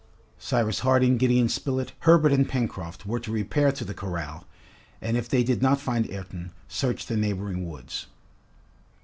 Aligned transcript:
Cyrus 0.39 0.79
Harding, 0.79 1.17
Gideon 1.17 1.47
Spilett, 1.47 1.91
Herbert, 1.99 2.31
and 2.31 2.49
Pencroft 2.49 3.05
were 3.05 3.19
to 3.19 3.31
repair 3.31 3.71
to 3.71 3.85
the 3.85 3.93
corral, 3.93 4.47
and 4.99 5.15
if 5.15 5.29
they 5.29 5.43
did 5.43 5.61
not 5.61 5.79
find 5.79 6.09
Ayrton, 6.09 6.53
search 6.67 7.05
the 7.05 7.15
neighboring 7.17 7.69
woods. 7.69 8.07